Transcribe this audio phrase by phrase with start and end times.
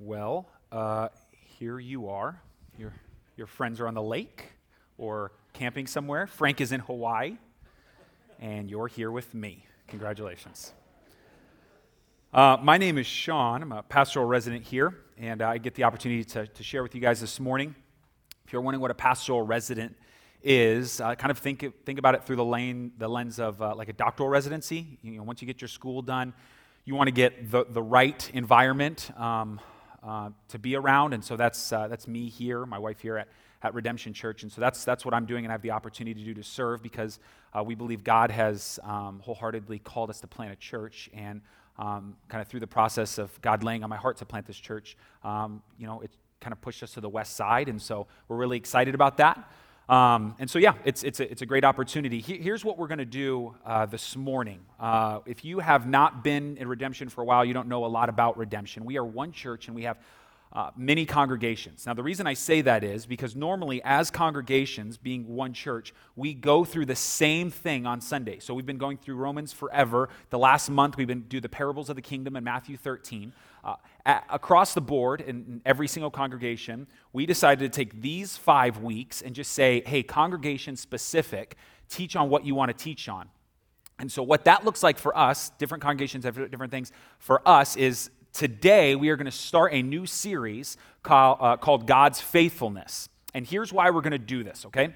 [0.00, 2.42] Well, uh, here you are.
[2.76, 2.92] Your,
[3.36, 4.50] your friends are on the lake
[4.98, 6.26] or camping somewhere.
[6.26, 7.36] Frank is in Hawaii,
[8.40, 9.64] and you're here with me.
[9.86, 10.72] Congratulations.
[12.32, 13.62] Uh, my name is Sean.
[13.62, 17.00] I'm a pastoral resident here, and I get the opportunity to, to share with you
[17.00, 17.72] guys this morning.
[18.44, 19.94] If you're wondering what a pastoral resident
[20.42, 23.76] is, uh, kind of think, think about it through the, lane, the lens of uh,
[23.76, 24.98] like a doctoral residency.
[25.02, 26.34] You know, once you get your school done,
[26.84, 29.16] you want to get the, the right environment.
[29.16, 29.60] Um,
[30.06, 31.14] uh, to be around.
[31.14, 33.28] And so that's, uh, that's me here, my wife here at,
[33.62, 34.42] at Redemption Church.
[34.42, 36.42] And so that's, that's what I'm doing and I have the opportunity to do to
[36.42, 37.18] serve because
[37.56, 41.08] uh, we believe God has um, wholeheartedly called us to plant a church.
[41.14, 41.40] And
[41.78, 44.58] um, kind of through the process of God laying on my heart to plant this
[44.58, 46.10] church, um, you know, it
[46.40, 47.68] kind of pushed us to the west side.
[47.68, 49.50] And so we're really excited about that.
[49.88, 52.20] Um, and so, yeah, it's, it's, a, it's a great opportunity.
[52.20, 54.60] here's what we're going to do uh, this morning.
[54.80, 57.86] Uh, if you have not been in redemption for a while, you don't know a
[57.86, 58.84] lot about redemption.
[58.84, 59.98] We are one church and we have
[60.54, 61.84] uh, many congregations.
[61.84, 66.32] Now, the reason I say that is because normally, as congregations, being one church, we
[66.32, 68.38] go through the same thing on Sunday.
[68.38, 70.08] So we've been going through Romans forever.
[70.30, 73.32] The last month, we've been do the parables of the kingdom in Matthew 13.
[73.64, 73.76] Uh,
[74.28, 79.34] across the board in, every single congregation, we decided to take these five weeks and
[79.34, 81.56] just say, hey, congregation specific,
[81.88, 83.28] teach on what you want to teach on.
[83.98, 86.92] And so, what that looks like for us, different congregations have different things.
[87.18, 92.20] For us, is today we are going to start a new series uh, called God's
[92.20, 93.08] Faithfulness.
[93.32, 94.92] And here's why we're going to do this, okay?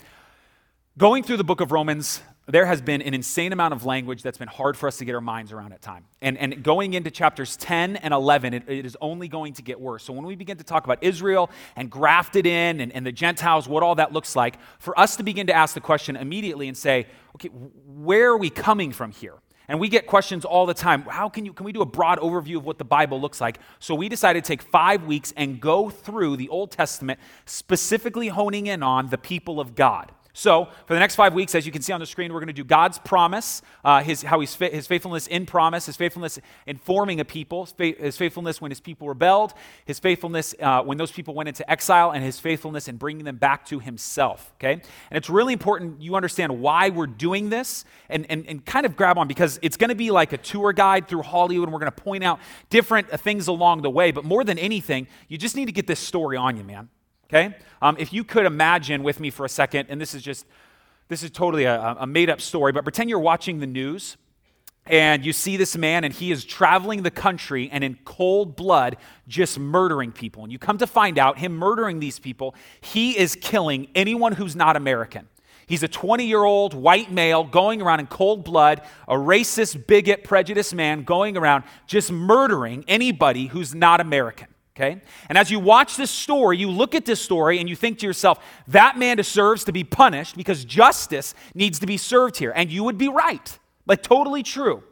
[0.98, 4.38] Going through the book of Romans there has been an insane amount of language that's
[4.38, 6.04] been hard for us to get our minds around at time.
[6.22, 9.78] And, and going into chapters 10 and 11, it, it is only going to get
[9.78, 10.02] worse.
[10.04, 13.68] So when we begin to talk about Israel and grafted in and, and the Gentiles,
[13.68, 16.76] what all that looks like, for us to begin to ask the question immediately and
[16.76, 19.34] say, okay, where are we coming from here?
[19.70, 21.02] And we get questions all the time.
[21.02, 23.58] How can you can we do a broad overview of what the Bible looks like?
[23.78, 28.66] So we decided to take 5 weeks and go through the Old Testament specifically honing
[28.66, 30.12] in on the people of God.
[30.38, 32.46] So, for the next five weeks, as you can see on the screen, we're going
[32.46, 36.76] to do God's promise, uh, his, how he's his faithfulness in promise, his faithfulness in
[36.76, 39.52] forming a people, his faithfulness when his people rebelled,
[39.84, 43.34] his faithfulness uh, when those people went into exile, and his faithfulness in bringing them
[43.34, 44.52] back to himself.
[44.60, 44.74] Okay?
[44.74, 48.94] And it's really important you understand why we're doing this and, and, and kind of
[48.94, 51.80] grab on because it's going to be like a tour guide through Hollywood, and we're
[51.80, 52.38] going to point out
[52.70, 54.12] different things along the way.
[54.12, 56.90] But more than anything, you just need to get this story on you, man.
[57.30, 57.54] Okay?
[57.82, 60.46] Um, if you could imagine with me for a second, and this is just,
[61.08, 64.16] this is totally a, a made up story, but pretend you're watching the news
[64.86, 68.96] and you see this man and he is traveling the country and in cold blood
[69.26, 70.42] just murdering people.
[70.42, 74.56] And you come to find out him murdering these people, he is killing anyone who's
[74.56, 75.28] not American.
[75.66, 80.24] He's a 20 year old white male going around in cold blood, a racist, bigot,
[80.24, 84.48] prejudiced man going around just murdering anybody who's not American.
[84.78, 85.00] Okay?
[85.28, 88.06] And as you watch this story, you look at this story and you think to
[88.06, 92.52] yourself, that man deserves to be punished because justice needs to be served here.
[92.54, 93.58] And you would be right.
[93.86, 94.84] Like, totally true.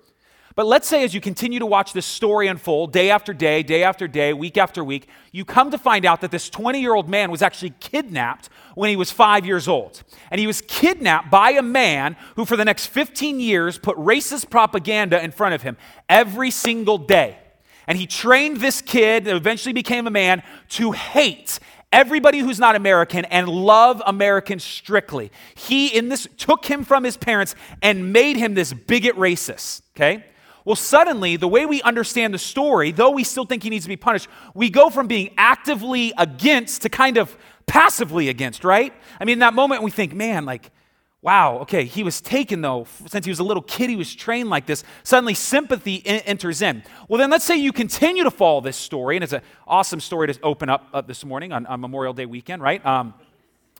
[0.56, 3.84] But let's say as you continue to watch this story unfold day after day, day
[3.84, 7.08] after day, week after week, you come to find out that this 20 year old
[7.08, 10.02] man was actually kidnapped when he was five years old.
[10.32, 14.50] And he was kidnapped by a man who, for the next 15 years, put racist
[14.50, 15.76] propaganda in front of him
[16.08, 17.38] every single day.
[17.86, 21.58] And he trained this kid that eventually became a man to hate
[21.92, 25.30] everybody who's not American and love Americans strictly.
[25.54, 30.24] He in this took him from his parents and made him this bigot racist, okay?
[30.64, 33.88] Well, suddenly, the way we understand the story, though we still think he needs to
[33.88, 38.92] be punished, we go from being actively against to kind of passively against, right?
[39.20, 40.72] I mean, in that moment, we think, man, like,
[41.22, 44.48] Wow, okay, he was taken though, since he was a little kid, he was trained
[44.48, 44.84] like this.
[45.02, 46.82] Suddenly, sympathy in- enters in.
[47.08, 50.32] Well, then let's say you continue to follow this story, and it's an awesome story
[50.32, 52.84] to open up uh, this morning on, on, Memorial Day weekend, right?
[52.84, 53.14] Um,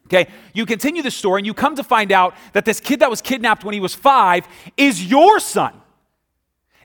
[0.07, 3.11] okay, you continue the story, and you come to find out that this kid that
[3.11, 5.75] was kidnapped when he was five is your son.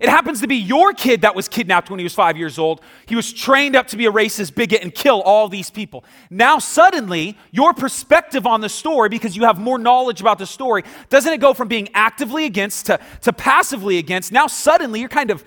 [0.02, 2.82] It happens to be your kid that was kidnapped when he was five years old.
[3.06, 6.04] He was trained up to be a racist bigot and kill all these people.
[6.32, 10.84] Now, suddenly, your perspective on the story, because you have more knowledge about the story,
[11.10, 14.32] doesn't it go from being actively against to, to passively against?
[14.32, 15.46] Now, suddenly, you're kind of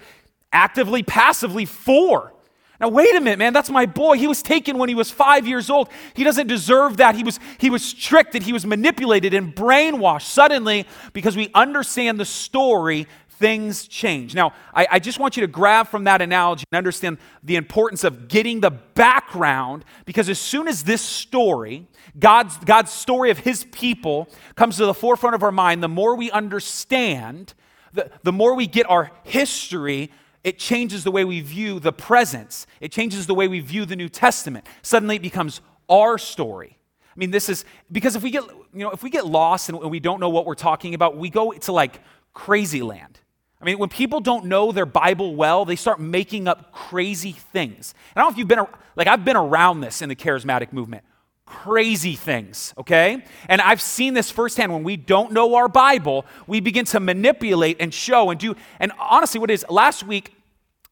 [0.52, 2.34] actively, passively for.
[2.80, 3.52] Now, wait a minute, man.
[3.52, 4.18] That's my boy.
[4.18, 5.88] He was taken when he was five years old.
[6.14, 7.14] He doesn't deserve that.
[7.14, 10.26] He was, he was tricked he was manipulated and brainwashed.
[10.26, 13.06] Suddenly, because we understand the story,
[13.38, 14.34] things change.
[14.34, 18.04] Now, I, I, just want you to grab from that analogy and understand the importance
[18.04, 21.86] of getting the background because as soon as this story,
[22.19, 26.14] God's, God's story of his people, comes to the forefront of our mind, the more
[26.14, 27.54] we understand,
[27.92, 30.10] the, the more we get our history
[30.44, 32.66] it changes the way we view the presence.
[32.78, 34.66] It changes the way we view the New Testament.
[34.82, 36.76] Suddenly it becomes our story.
[37.02, 38.44] I mean, this is because if we get,
[38.75, 41.31] you know, if we get lost and we don't know what we're talking about, we
[41.31, 42.00] go to like
[42.34, 43.20] crazy land.
[43.64, 47.94] I mean, when people don't know their Bible well, they start making up crazy things.
[48.14, 50.70] And I don't know if you've been, like, I've been around this in the charismatic
[50.70, 51.02] movement.
[51.46, 53.25] Crazy things, okay?
[53.49, 54.70] And I've seen this firsthand.
[54.70, 58.55] When we don't know our Bible, we begin to manipulate and show and do.
[58.78, 60.34] And honestly, what is, last week,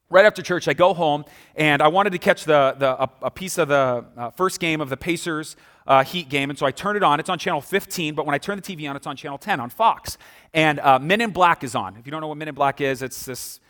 [0.09, 3.31] right after church, I go home and I wanted to catch the, the, a, a
[3.31, 6.51] piece of the uh, first game of the Pacers uh, Heat game.
[6.51, 7.21] And so I turn it on.
[7.21, 9.61] It's on channel 15, but when I turn the TV on, it's on channel 10
[9.61, 10.19] on Fox.
[10.55, 11.97] And uh, Men in Black is on.
[11.97, 13.61] If you don't know what Men in Black is, it's this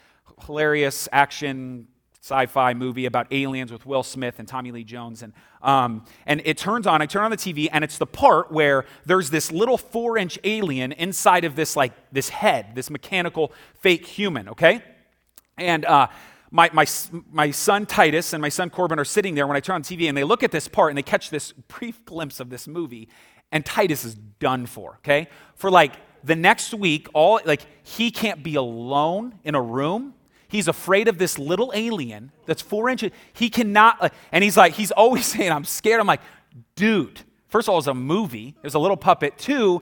[0.47, 1.89] hilarious action
[2.23, 5.23] sci fi movie about aliens with Will Smith and Tommy Lee Jones.
[5.23, 8.53] And, um, and it turns on, I turn on the TV, and it's the part
[8.53, 13.53] where there's this little four inch alien inside of this, like, this head, this mechanical
[13.81, 14.85] fake human, okay?
[15.59, 16.07] And uh,
[16.53, 16.87] my, my,
[17.33, 20.07] my son Titus and my son Corbin are sitting there when I turn on TV
[20.07, 23.09] and they look at this part and they catch this brief glimpse of this movie,
[23.51, 25.29] and Titus is done for, okay?
[25.57, 30.13] For like the next week, all like he can't be alone in a room.
[30.47, 33.13] He's afraid of this little alien that's four inches.
[33.33, 36.01] He cannot, and he's like, he's always saying, I'm scared.
[36.01, 36.21] I'm like,
[36.77, 39.39] dude, first of all, it's a movie, there's a little puppet.
[39.39, 39.81] Two,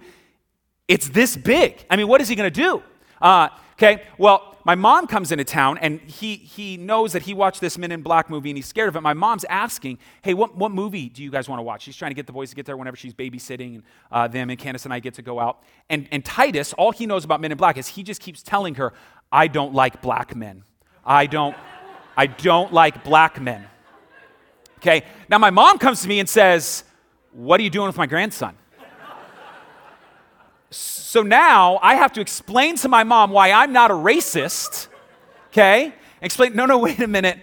[0.87, 1.85] it's this big.
[1.91, 2.81] I mean, what is he gonna do?
[3.21, 3.49] Uh,
[3.81, 7.79] okay, well, my mom comes into town and he, he knows that he watched this
[7.79, 9.01] Men in Black movie and he's scared of it.
[9.01, 11.83] My mom's asking, hey, what, what movie do you guys want to watch?
[11.83, 13.83] She's trying to get the boys to get there whenever she's babysitting and
[14.13, 15.63] uh, them and Candace and I get to go out.
[15.89, 18.75] And, and Titus, all he knows about Men in Black is he just keeps telling
[18.75, 18.93] her,
[19.33, 20.65] I don't like black men.
[21.05, 21.57] I don't,
[22.17, 23.67] I don't like black men.
[24.79, 26.85] Okay, now my mom comes to me and says,
[27.33, 28.57] what are you doing with my grandson?
[30.71, 34.89] So now I have to explain to my mom why I'm not a racist.
[35.49, 35.93] Okay?
[36.23, 37.39] Explain, no, no, wait a minute.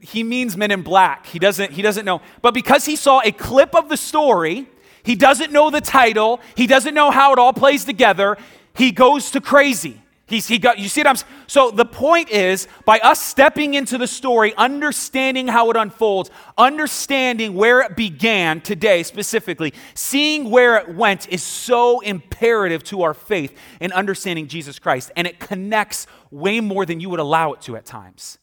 [0.00, 1.26] He means men in black.
[1.26, 2.22] He doesn't, he doesn't know.
[2.40, 4.68] But because he saw a clip of the story,
[5.02, 8.36] he doesn't know the title, he doesn't know how it all plays together,
[8.74, 10.00] he goes to crazy.
[10.28, 11.32] He's, he got, you see what I'm saying?
[11.46, 17.54] So the point is, by us stepping into the story, understanding how it unfolds, understanding
[17.54, 23.56] where it began today specifically, seeing where it went is so imperative to our faith
[23.80, 25.10] in understanding Jesus Christ.
[25.16, 28.38] And it connects way more than you would allow it to at times.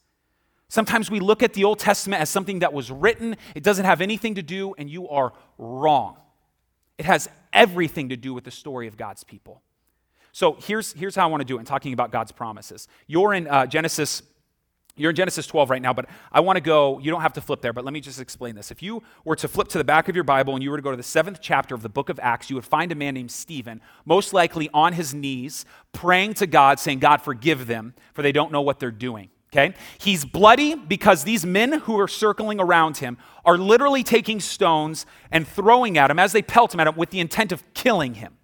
[0.68, 4.02] Sometimes we look at the Old Testament as something that was written, it doesn't have
[4.02, 6.18] anything to do, and you are wrong.
[6.98, 9.62] It has everything to do with the story of God's people.
[10.36, 12.90] So here's, here's how I want to do it in talking about God's promises.
[13.08, 14.22] You're in uh, Genesis.
[14.98, 17.42] You're in Genesis 12 right now, but I want to go, you don't have to
[17.42, 18.70] flip there, but let me just explain this.
[18.70, 20.84] If you were to flip to the back of your Bible and you were to
[20.84, 23.14] go to the seventh chapter of the book of Acts, you would find a man
[23.14, 28.22] named Stephen, most likely on his knees, praying to God, saying, God, forgive them, for
[28.22, 29.30] they don't know what they're doing.
[29.54, 29.74] Okay?
[30.00, 35.48] He's bloody because these men who are circling around him are literally taking stones and
[35.48, 38.36] throwing at him as they pelt him at him with the intent of killing him.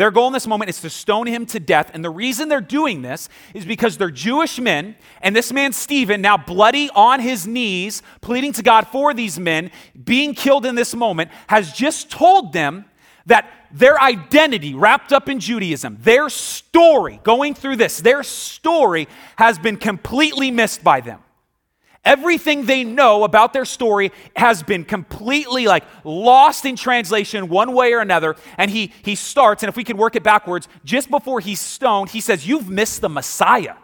[0.00, 1.90] Their goal in this moment is to stone him to death.
[1.92, 4.96] And the reason they're doing this is because they're Jewish men.
[5.20, 9.70] And this man, Stephen, now bloody on his knees, pleading to God for these men,
[10.02, 12.86] being killed in this moment, has just told them
[13.26, 19.06] that their identity wrapped up in Judaism, their story going through this, their story
[19.36, 21.20] has been completely missed by them.
[22.04, 27.92] Everything they know about their story has been completely like lost in translation one way
[27.92, 28.36] or another.
[28.56, 32.10] And he, he starts, and if we can work it backwards, just before he's stoned,
[32.10, 33.74] he says, You've missed the Messiah.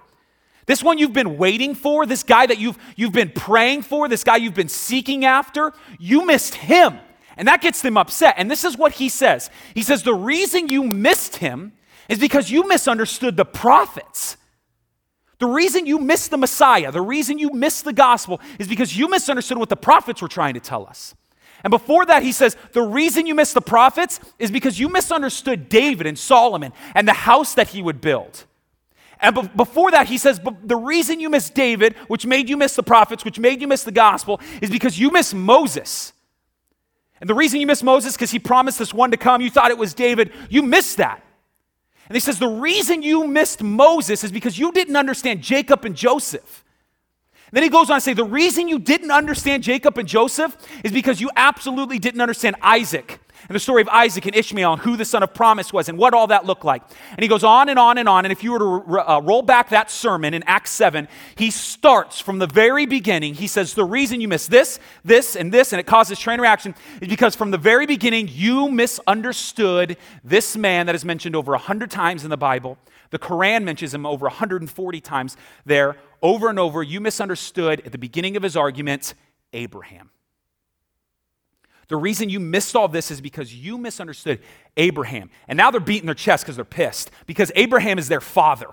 [0.65, 4.25] This one you've been waiting for, this guy that you've, you've been praying for, this
[4.25, 6.99] guy you've been seeking after, you missed him.
[7.37, 8.35] And that gets them upset.
[8.39, 11.73] And this is what he says He says, The reason you missed him
[12.09, 14.37] is because you misunderstood the prophets.
[15.39, 19.09] The reason you miss the Messiah, the reason you miss the gospel, is because you
[19.09, 21.15] misunderstood what the prophets were trying to tell us.
[21.63, 25.69] And before that, he says, the reason you miss the prophets is because you misunderstood
[25.69, 28.45] David and Solomon and the house that he would build.
[29.21, 32.77] And be- before that, he says, the reason you miss David, which made you miss
[32.77, 36.13] the prophets, which made you miss the gospel, is because you miss Moses.
[37.21, 39.71] And the reason you miss Moses, because he promised this one to come, you thought
[39.71, 41.23] it was David, you missed that.
[42.09, 45.97] And he says, The reason you missed Moses is because you didn't understand Jacob and
[45.97, 46.65] Joseph.
[47.53, 50.93] Then he goes on to say, The reason you didn't understand Jacob and Joseph is
[50.93, 54.97] because you absolutely didn't understand Isaac and the story of Isaac and Ishmael and who
[54.97, 56.83] the son of promise was and what all that looked like.
[57.11, 58.25] And he goes on and on and on.
[58.25, 62.19] And if you were to uh, roll back that sermon in Acts 7, he starts
[62.19, 63.35] from the very beginning.
[63.35, 66.75] He says, The reason you miss this, this, and this, and it causes train reaction
[67.01, 71.91] is because from the very beginning you misunderstood this man that is mentioned over 100
[71.91, 72.79] times in the Bible.
[73.11, 75.97] The Quran mentions him over 140 times there.
[76.23, 79.15] Over and over, you misunderstood at the beginning of his argument
[79.53, 80.11] Abraham.
[81.89, 84.41] The reason you missed all this is because you misunderstood
[84.77, 85.31] Abraham.
[85.47, 88.69] And now they're beating their chest because they're pissed because Abraham is their father.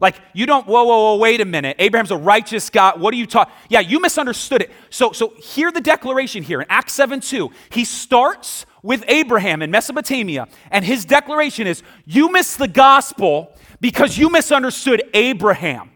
[0.00, 1.76] Like, you don't, whoa, whoa, whoa, wait a minute.
[1.78, 3.00] Abraham's a righteous God.
[3.00, 3.54] What are you talking?
[3.68, 4.72] Yeah, you misunderstood it.
[4.90, 7.50] So, so hear the declaration here in Acts 7 2.
[7.70, 14.18] He starts with Abraham in Mesopotamia, and his declaration is, You missed the gospel because
[14.18, 15.90] you misunderstood Abraham.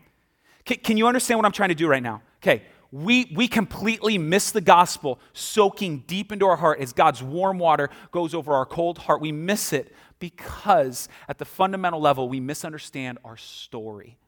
[0.69, 2.21] Can, can you understand what I'm trying to do right now?
[2.43, 7.59] Okay, we, we completely miss the gospel soaking deep into our heart as God's warm
[7.59, 9.23] water goes over our cold heart.
[9.23, 14.19] We miss it because at the fundamental level, we misunderstand our story.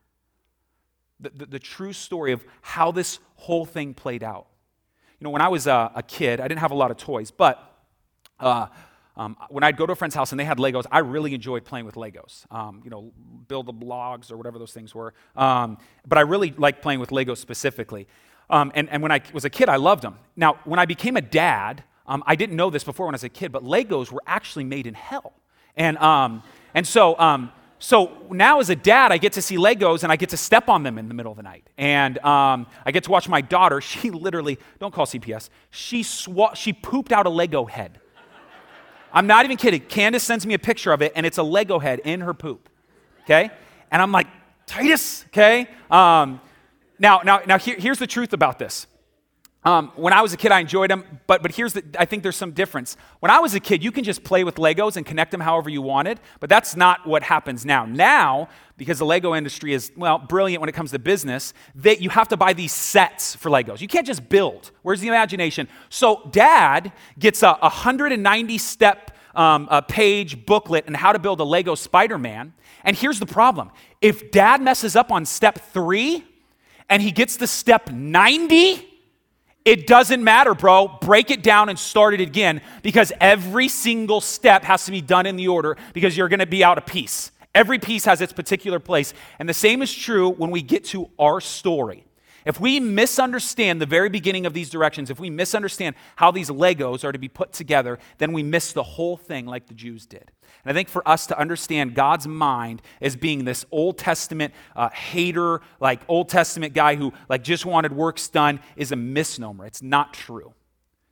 [1.20, 4.47] The, the, the true story of how this whole thing played out.
[5.18, 7.30] You know, when I was a, a kid, I didn't have a lot of toys,
[7.30, 7.62] but
[8.38, 8.68] uh,
[9.16, 11.64] um, when I'd go to a friend's house and they had Legos, I really enjoyed
[11.64, 12.50] playing with Legos.
[12.50, 13.12] Um, you know,
[13.48, 15.14] build the blogs or whatever those things were.
[15.36, 18.06] Um, but I really liked playing with Legos specifically.
[18.48, 20.18] Um, and, and when I was a kid, I loved them.
[20.36, 23.24] Now, when I became a dad, um, I didn't know this before when I was
[23.24, 25.34] a kid, but Legos were actually made in hell.
[25.76, 26.42] And, um,
[26.74, 30.30] and so, so now as a dad, I get to see Legos and I get
[30.30, 31.68] to step on them in the middle of the night.
[31.78, 33.80] And I get to watch my daughter.
[33.90, 38.00] She literally, don't call CPS, she, she pooped out a Lego head.
[39.12, 39.80] I'm not even kidding.
[39.80, 42.68] Candace sends me a picture of it and it's a Lego head in her poop.
[43.24, 43.50] Okay?
[43.90, 44.26] And I'm like,
[44.66, 45.68] Titus, okay?
[45.90, 46.40] Um,
[46.98, 48.86] now, now, now here, here's the truth about this.
[49.62, 52.22] Um, when I was a kid, I enjoyed them, but, but here's the, I think
[52.22, 52.96] there's some difference.
[53.18, 55.68] When I was a kid, you can just play with Legos and connect them however
[55.68, 57.84] you wanted, but that's not what happens now.
[57.84, 58.48] Now,
[58.78, 62.28] because the Lego industry is, well, brilliant when it comes to business, that you have
[62.28, 63.82] to buy these sets for Legos.
[63.82, 64.70] You can't just build.
[64.80, 65.68] Where's the imagination?
[65.90, 71.74] So, dad gets a 190 step um, page booklet on how to build a Lego
[71.74, 72.54] Spider Man.
[72.82, 76.24] And here's the problem if dad messes up on step three,
[76.88, 78.89] and he gets to step 90,
[79.64, 80.88] it doesn't matter, bro.
[81.00, 85.26] Break it down and start it again because every single step has to be done
[85.26, 87.30] in the order because you're going to be out of piece.
[87.54, 89.12] Every piece has its particular place.
[89.38, 92.04] And the same is true when we get to our story.
[92.46, 97.04] If we misunderstand the very beginning of these directions, if we misunderstand how these Legos
[97.04, 100.30] are to be put together, then we miss the whole thing like the Jews did.
[100.64, 104.90] And I think for us to understand God's mind as being this Old Testament uh,
[104.90, 109.66] hater, like Old Testament guy who like just wanted works done, is a misnomer.
[109.66, 110.54] It's not true.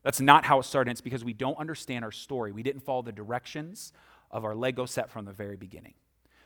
[0.02, 0.90] That's not how it started.
[0.92, 2.52] It's because we don't understand our story.
[2.52, 3.92] We didn't follow the directions
[4.30, 5.95] of our Lego set from the very beginning.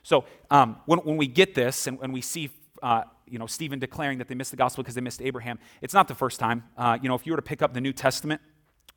[0.03, 2.49] So um, when, when we get this and when we see
[2.81, 5.93] uh, you know, Stephen declaring that they missed the gospel because they missed Abraham, it's
[5.93, 6.65] not the first time.
[6.77, 8.41] Uh, you know, if you were to pick up the New Testament,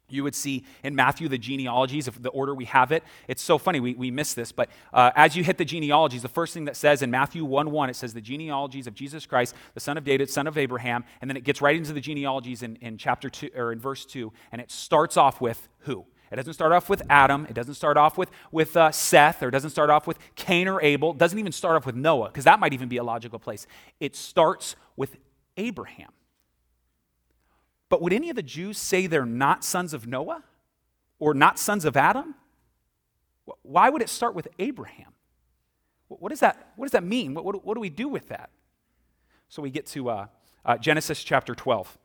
[0.09, 3.03] you would see in Matthew the genealogies of the order we have it.
[3.29, 6.29] It's so funny, we, we miss this, but uh, as you hit the genealogies, the
[6.29, 9.55] first thing that says in Matthew 1 1, it says the genealogies of Jesus Christ,
[9.75, 12.63] the son of David, son of Abraham, and then it gets right into the genealogies
[12.63, 16.07] in, in chapter 2, or in verse 2, and it starts off with who?
[16.31, 17.47] It doesn't start off with Adam.
[17.49, 20.67] It doesn't start off with, with uh, Seth, or it doesn't start off with Cain
[20.67, 21.13] or Abel.
[21.13, 23.67] It doesn't even start off with Noah, because that might even be a logical place.
[24.01, 25.17] It starts with
[25.57, 26.11] Abraham.
[27.89, 30.43] But would any of the Jews say they're not sons of Noah
[31.19, 32.35] or not sons of Adam?
[33.63, 35.13] Why would it start with Abraham?
[36.09, 37.35] What does that, what does that mean?
[37.35, 38.51] What, what, what do we do with that?
[39.49, 40.27] So we get to uh,
[40.65, 41.97] uh, Genesis chapter 12.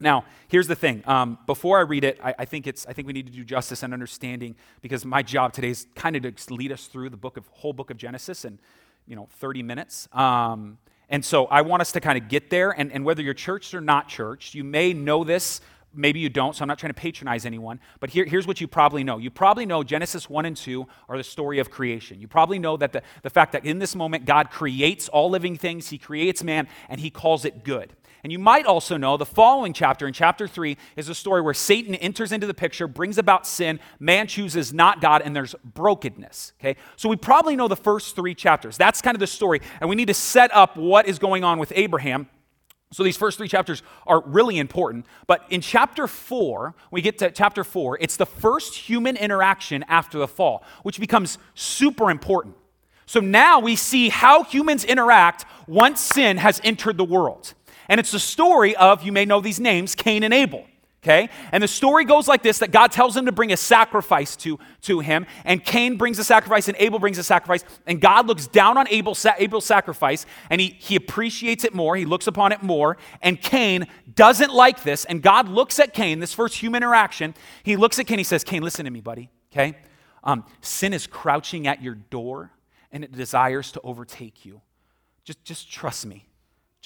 [0.00, 1.02] Now, here's the thing.
[1.06, 3.44] Um, before I read it, I, I, think it's, I think we need to do
[3.44, 7.16] justice and understanding because my job today is kind of to lead us through the
[7.16, 8.60] book of, whole book of Genesis in,
[9.06, 10.08] you know, 30 minutes.
[10.12, 12.70] Um, and so I want us to kind of get there.
[12.70, 15.60] And, and whether you're churched or not churched, you may know this,
[15.94, 17.80] maybe you don't, so I'm not trying to patronize anyone.
[18.00, 19.18] But here, here's what you probably know.
[19.18, 22.20] You probably know Genesis 1 and 2 are the story of creation.
[22.20, 25.56] You probably know that the, the fact that in this moment, God creates all living
[25.56, 27.94] things, He creates man, and He calls it good.
[28.24, 31.54] And you might also know the following chapter, in chapter 3, is a story where
[31.54, 36.52] Satan enters into the picture, brings about sin, man chooses not God, and there's brokenness.
[36.60, 36.76] Okay?
[36.96, 38.76] So we probably know the first three chapters.
[38.76, 39.60] That's kind of the story.
[39.80, 42.28] And we need to set up what is going on with Abraham.
[42.92, 45.06] So these first three chapters are really important.
[45.26, 50.18] But in chapter 4, we get to chapter 4, it's the first human interaction after
[50.18, 52.56] the fall, which becomes super important.
[53.04, 57.54] So now we see how humans interact once sin has entered the world.
[57.88, 60.64] And it's the story of, you may know these names, Cain and Abel.
[61.02, 61.28] Okay?
[61.52, 64.58] And the story goes like this that God tells him to bring a sacrifice to,
[64.82, 68.48] to him, and Cain brings a sacrifice, and Abel brings a sacrifice, and God looks
[68.48, 72.62] down on Abel's, Abel's sacrifice, and he, he appreciates it more, he looks upon it
[72.62, 77.32] more, and Cain doesn't like this, and God looks at Cain, this first human interaction,
[77.62, 79.78] he looks at Cain, he says, Cain, listen to me, buddy, okay?
[80.24, 82.50] Um, sin is crouching at your door,
[82.90, 84.62] and it desires to overtake you.
[85.24, 86.27] Just, just trust me.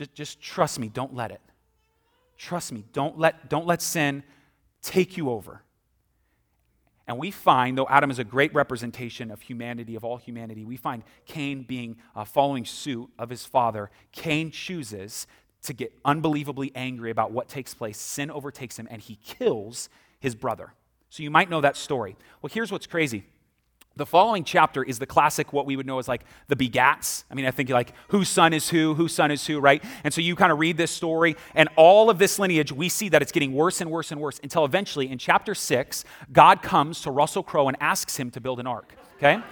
[0.02, 1.40] Just, just trust me, don't let it.
[2.36, 4.24] Trust me, don't let, don't let sin
[4.82, 5.62] take you over.
[7.06, 10.76] And we find, though Adam is a great representation of humanity, of all humanity, we
[10.76, 13.90] find Cain being uh, following suit of his father.
[14.10, 15.28] Cain chooses
[15.62, 17.98] to get unbelievably angry about what takes place.
[17.98, 20.74] Sin overtakes him, and he kills his brother.
[21.10, 22.16] So you might know that story.
[22.40, 23.24] Well, here's what's crazy.
[23.94, 27.24] The following chapter is the classic, what we would know as like the begats.
[27.30, 29.84] I mean, I think like whose son is who, whose son is who, right?
[30.02, 33.10] And so you kind of read this story, and all of this lineage, we see
[33.10, 37.02] that it's getting worse and worse and worse until eventually in chapter six, God comes
[37.02, 39.42] to Russell Crowe and asks him to build an ark, okay?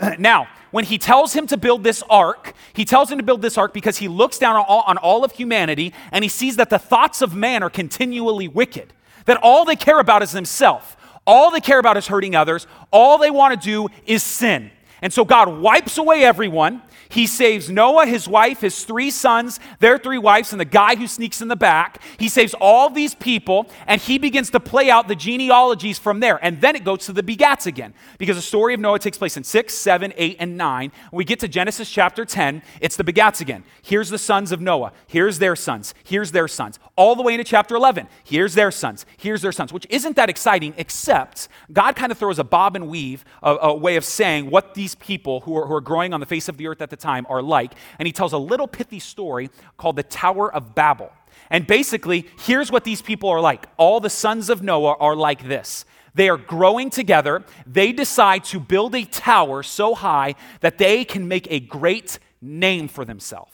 [0.18, 3.56] Now, when he tells him to build this ark, he tells him to build this
[3.56, 6.70] ark because he looks down on all, on all of humanity and he sees that
[6.70, 8.94] the thoughts of man are continually wicked,
[9.26, 10.96] that all they care about is themselves.
[11.26, 12.66] All they care about is hurting others.
[12.90, 14.70] All they want to do is sin.
[15.00, 16.82] And so God wipes away everyone.
[17.12, 21.06] He saves Noah, his wife, his three sons, their three wives, and the guy who
[21.06, 22.00] sneaks in the back.
[22.16, 26.42] He saves all these people, and he begins to play out the genealogies from there.
[26.42, 29.36] And then it goes to the begats again, because the story of Noah takes place
[29.36, 30.92] in 6, 7, 8, and 9.
[31.10, 33.64] When we get to Genesis chapter 10, it's the begats again.
[33.82, 34.92] Here's the sons of Noah.
[35.06, 35.92] Here's their sons.
[36.04, 36.78] Here's their sons.
[36.96, 38.08] All the way into chapter 11.
[38.24, 39.04] Here's their sons.
[39.18, 42.88] Here's their sons, which isn't that exciting, except God kind of throws a bob and
[42.88, 46.20] weave, a, a way of saying what these people who are, who are growing on
[46.20, 47.74] the face of the earth at the time are like.
[47.98, 51.12] And he tells a little pithy story called the Tower of Babel.
[51.50, 55.46] And basically, here's what these people are like all the sons of Noah are like
[55.46, 55.84] this.
[56.14, 57.44] They are growing together.
[57.66, 62.88] They decide to build a tower so high that they can make a great name
[62.88, 63.52] for themselves.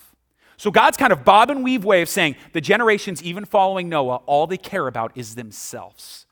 [0.56, 4.16] So, God's kind of bob and weave way of saying the generations, even following Noah,
[4.26, 6.26] all they care about is themselves.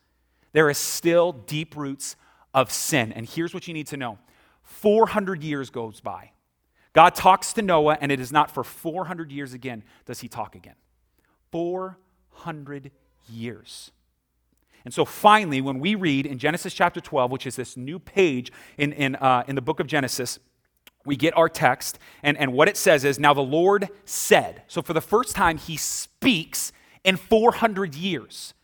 [0.51, 2.17] There is still deep roots
[2.53, 3.13] of sin.
[3.13, 4.17] And here's what you need to know
[4.63, 6.31] 400 years goes by.
[6.97, 10.55] God talks to Noah, and it is not for 400 years again does he talk
[10.55, 10.73] again.
[11.51, 12.89] 400
[13.29, 13.91] years.
[14.83, 18.51] And so finally, when we read in Genesis chapter 12, which is this new page
[18.79, 20.39] in, in, uh, in the book of Genesis,
[21.05, 24.63] we get our text, and, and what it says is, Now the Lord said.
[24.65, 26.71] So for the first time, he speaks
[27.03, 28.55] in 400 years.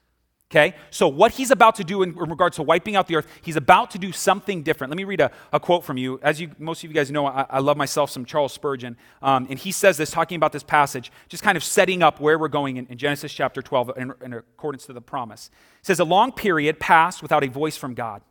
[0.54, 0.76] Okay?
[0.92, 3.90] So, what he's about to do in regards to wiping out the earth, he's about
[3.92, 4.92] to do something different.
[4.92, 6.20] Let me read a, a quote from you.
[6.22, 8.96] As you, most of you guys know, I, I love myself some Charles Spurgeon.
[9.24, 12.38] Um, and he says this, talking about this passage, just kind of setting up where
[12.38, 15.50] we're going in, in Genesis chapter 12 in, in accordance to the promise.
[15.80, 18.22] It says, A long period passed without a voice from God.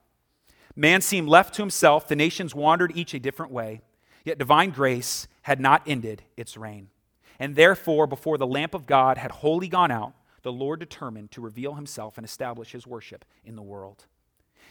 [0.76, 3.80] Man seemed left to himself, the nations wandered each a different way,
[4.24, 6.87] yet divine grace had not ended its reign.
[7.40, 11.40] And therefore, before the lamp of God had wholly gone out, the Lord determined to
[11.40, 14.07] reveal himself and establish his worship in the world.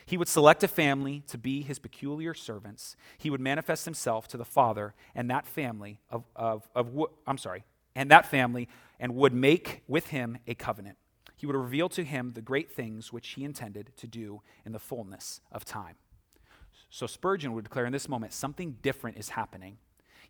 [0.05, 2.95] He would select a family to be his peculiar servants.
[3.17, 6.89] He would manifest himself to the Father and that family of, of, of
[7.27, 7.63] I'm sorry,
[7.95, 8.67] and that family,
[8.99, 10.97] and would make with him a covenant.
[11.35, 14.79] He would reveal to him the great things which he intended to do in the
[14.79, 15.95] fullness of time.
[16.89, 19.77] So Spurgeon would declare in this moment something different is happening.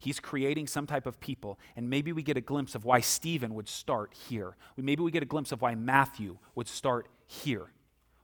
[0.01, 1.59] He's creating some type of people.
[1.75, 4.55] And maybe we get a glimpse of why Stephen would start here.
[4.75, 7.71] Maybe we get a glimpse of why Matthew would start here.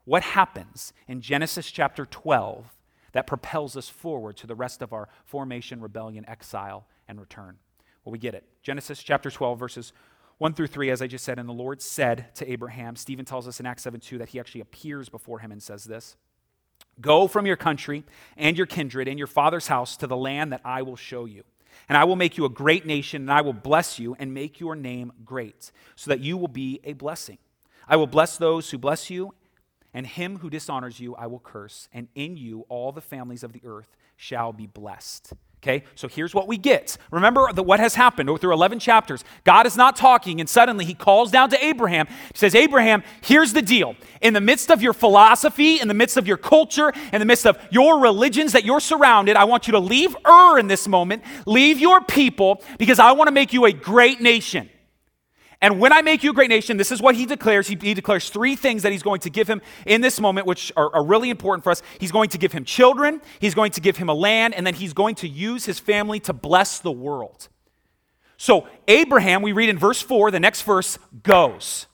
[0.03, 2.65] What happens in Genesis chapter 12
[3.11, 7.57] that propels us forward to the rest of our formation, rebellion, exile, and return?
[8.03, 8.43] Well, we get it.
[8.63, 9.93] Genesis chapter 12, verses
[10.39, 13.47] 1 through 3, as I just said, and the Lord said to Abraham, Stephen tells
[13.47, 16.15] us in Acts 7 2 that he actually appears before him and says this
[16.99, 18.03] Go from your country
[18.35, 21.43] and your kindred and your father's house to the land that I will show you.
[21.89, 24.60] And I will make you a great nation, and I will bless you and make
[24.60, 27.38] your name great, so that you will be a blessing.
[27.88, 29.34] I will bless those who bless you,
[29.93, 33.53] and him who dishonors you I will curse, and in you all the families of
[33.53, 35.34] the earth shall be blessed.
[35.63, 36.98] Okay, so here's what we get.
[37.10, 39.24] Remember the, what has happened through 11 chapters.
[39.43, 42.06] God is not talking, and suddenly he calls down to Abraham.
[42.08, 43.96] He says, Abraham, here's the deal.
[44.22, 47.48] In the midst of your philosophy, in the midst of your culture, in the midst
[47.48, 51.24] of your religions that you're surrounded, I want you to leave Ur in this moment,
[51.48, 54.70] leave your people, because I want to make you a great nation.
[55.62, 57.67] And when I make you a great nation, this is what he declares.
[57.67, 60.72] He, he, declares three things that he's going to give him in this moment, which
[60.78, 61.82] are, are really important for us.
[62.00, 64.76] He's going to give him children, he's going to give him a land, and then
[64.76, 67.50] he's going to use his family to bless the world.
[68.38, 71.88] So, Abraham, we read in verse 4, the next verse goes.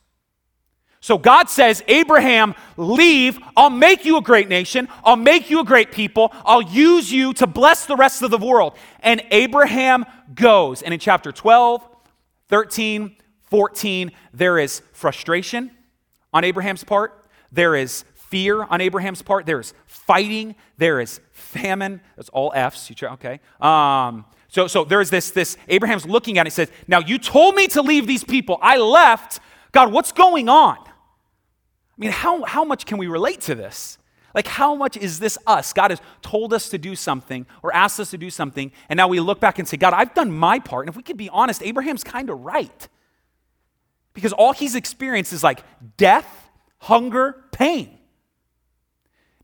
[0.99, 3.37] So God says, Abraham, leave.
[3.57, 4.87] I'll make you a great nation.
[5.03, 6.33] I'll make you a great people.
[6.45, 8.77] I'll use you to bless the rest of the world.
[9.01, 10.81] And Abraham goes.
[10.81, 11.85] And in chapter 12,
[12.47, 13.17] 13,
[13.53, 15.69] 14, there is frustration
[16.33, 22.01] on Abraham's part, there is fear on Abraham's part, there is fighting, there is famine.
[22.15, 22.89] That's all F's.
[22.89, 23.39] You try, okay.
[23.61, 27.67] Um, So, so there's this, this, Abraham's looking at it says, Now you told me
[27.67, 28.57] to leave these people.
[28.59, 29.39] I left.
[29.71, 30.77] God, what's going on?
[30.79, 33.99] I mean, how, how much can we relate to this?
[34.33, 35.73] Like, how much is this us?
[35.73, 39.07] God has told us to do something or asked us to do something, and now
[39.07, 40.87] we look back and say, God, I've done my part.
[40.87, 42.89] And if we could be honest, Abraham's kind of right.
[44.13, 45.63] Because all he's experienced is like
[45.97, 46.49] death,
[46.79, 47.97] hunger, pain.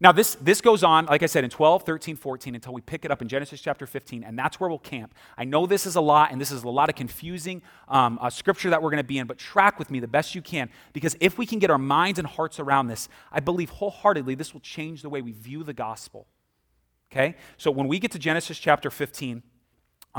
[0.01, 3.03] Now, this, this goes on, like I said, in 12, 13, 14, until we pick
[3.03, 5.13] it up in Genesis chapter 15, and that's where we'll camp.
[5.37, 8.29] I know this is a lot, and this is a lot of confusing um, uh,
[8.29, 10.69] scripture that we're going to be in, but track with me the best you can,
[10.93, 14.53] because if we can get our minds and hearts around this, I believe wholeheartedly this
[14.53, 16.27] will change the way we view the gospel.
[17.11, 17.35] Okay?
[17.57, 19.43] So when we get to Genesis chapter 15,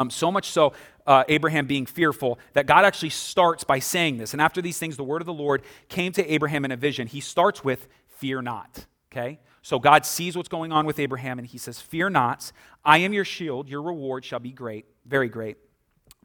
[0.01, 0.73] um, so much so,
[1.07, 4.33] uh, Abraham being fearful, that God actually starts by saying this.
[4.33, 7.07] And after these things, the word of the Lord came to Abraham in a vision.
[7.07, 8.87] He starts with, Fear not.
[9.13, 9.41] Okay?
[9.63, 12.51] So God sees what's going on with Abraham and he says, Fear not,
[12.83, 15.59] I am your shield, your reward shall be great, very great.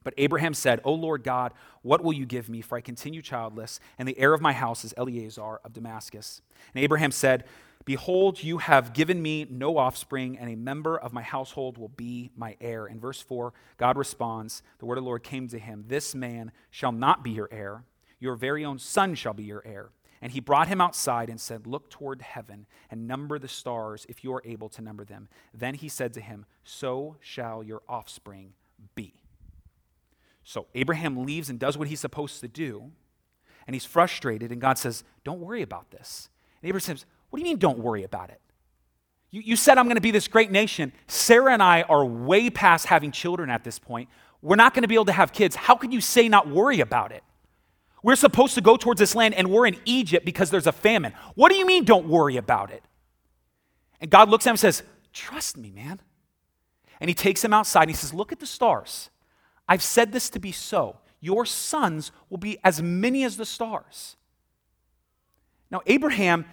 [0.03, 2.61] But Abraham said, O Lord God, what will you give me?
[2.61, 6.41] For I continue childless, and the heir of my house is Eliezer of Damascus.
[6.73, 7.43] And Abraham said,
[7.85, 12.31] Behold, you have given me no offspring, and a member of my household will be
[12.35, 12.87] my heir.
[12.87, 16.51] In verse 4, God responds, The word of the Lord came to him, This man
[16.71, 17.83] shall not be your heir,
[18.19, 19.91] your very own son shall be your heir.
[20.19, 24.23] And he brought him outside and said, Look toward heaven and number the stars if
[24.23, 25.27] you are able to number them.
[25.53, 28.53] Then he said to him, So shall your offspring
[28.95, 29.13] be.
[30.43, 32.91] So Abraham leaves and does what he's supposed to do.
[33.67, 34.51] And he's frustrated.
[34.51, 36.29] And God says, Don't worry about this.
[36.61, 38.39] And Abraham says, What do you mean, don't worry about it?
[39.29, 40.93] You, you said I'm going to be this great nation.
[41.07, 44.07] Sarah and I are way past having children at this point.
[44.41, 45.53] We're not going to be able to have kids.
[45.53, 47.25] How can you say not worry about it?
[48.01, 51.11] We're supposed to go towards this land and we're in Egypt because there's a famine.
[51.33, 52.83] What do you mean, don't worry about it?
[53.99, 55.99] And God looks at him and says, Trust me, man.
[57.01, 59.09] And he takes him outside and he says, Look at the stars.
[59.67, 60.99] I've said this to be so.
[61.19, 64.15] Your sons will be as many as the stars.
[65.69, 66.45] Now, Abraham,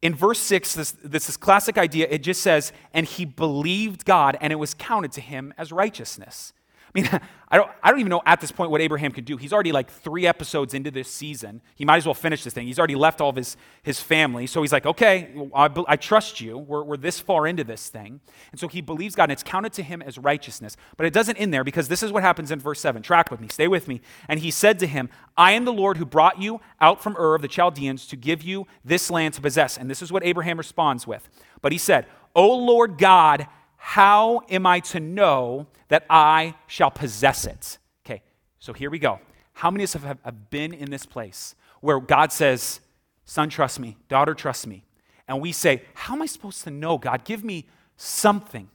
[0.00, 4.36] in verse 6, this, this is classic idea, it just says, and he believed God,
[4.40, 6.52] and it was counted to him as righteousness.
[6.94, 7.08] I mean,
[7.50, 9.38] I don't, I don't even know at this point what Abraham could do.
[9.38, 11.62] He's already like three episodes into this season.
[11.76, 12.66] He might as well finish this thing.
[12.66, 14.46] He's already left all of his, his family.
[14.46, 16.58] So he's like, okay, I, I trust you.
[16.58, 18.20] We're, we're this far into this thing.
[18.50, 20.76] And so he believes God, and it's counted to him as righteousness.
[20.98, 23.00] But it doesn't end there because this is what happens in verse 7.
[23.00, 24.02] Track with me, stay with me.
[24.28, 27.34] And he said to him, I am the Lord who brought you out from Ur
[27.34, 29.78] of the Chaldeans to give you this land to possess.
[29.78, 31.30] And this is what Abraham responds with.
[31.62, 33.46] But he said, O Lord God,
[33.88, 37.78] how am I to know that I shall possess it?
[38.04, 38.20] Okay,
[38.58, 39.18] so here we go.
[39.54, 42.80] How many of us have, been in this place where God says,
[43.24, 44.84] Son, trust me, daughter, trust me?
[45.26, 47.24] And we say, How am I supposed to know, God?
[47.24, 48.68] Give me something.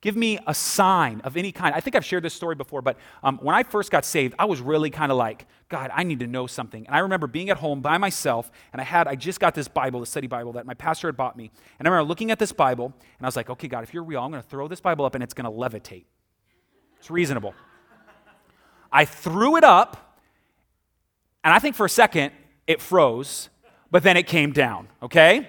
[0.00, 1.74] Give me a sign of any kind.
[1.74, 4.46] I think I've shared this story before, but um, when I first got saved, I
[4.46, 6.86] was really kind of like, God, I need to know something.
[6.86, 9.68] And I remember being at home by myself, and I had, I just got this
[9.68, 11.50] Bible, the study Bible that my pastor had bought me.
[11.78, 14.02] And I remember looking at this Bible, and I was like, okay, God, if you're
[14.02, 16.04] real, I'm going to throw this Bible up and it's going to levitate.
[16.98, 17.54] It's reasonable.
[18.90, 20.18] I threw it up,
[21.44, 22.32] and I think for a second
[22.66, 23.50] it froze,
[23.90, 25.46] but then it came down, okay?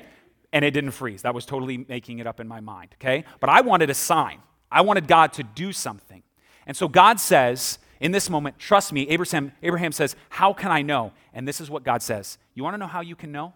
[0.54, 1.22] And it didn't freeze.
[1.22, 3.24] That was totally making it up in my mind, okay?
[3.40, 4.40] But I wanted a sign.
[4.72, 6.24] I wanted God to do something.
[6.66, 10.82] And so God says, in this moment, trust me, Abraham, Abraham says, How can I
[10.82, 11.14] know?
[11.34, 12.40] And this is what God says.
[12.56, 13.54] You want to know how you can know?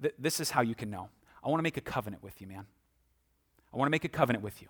[0.00, 1.08] Th- this is how you can know.
[1.42, 2.66] I want to make a covenant with you, man.
[3.72, 4.68] I want to make a covenant with you.